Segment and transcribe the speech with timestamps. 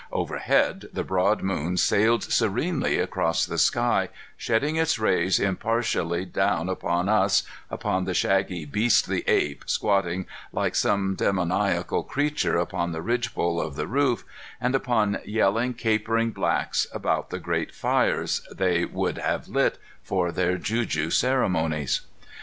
[0.11, 7.07] Overhead, the broad moon sailed serenely across the sky, shedding its rays impartially down upon
[7.07, 13.75] us, upon the shaggy, beastly ape squatting like some demoniacal creature upon the ridgepole of
[13.75, 14.23] the roof,
[14.59, 20.57] and upon yelling, capering blacks about the great fires they would have lit for their
[20.57, 22.01] juju ceremonies.